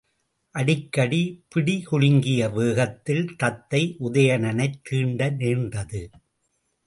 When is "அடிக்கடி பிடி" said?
0.55-1.83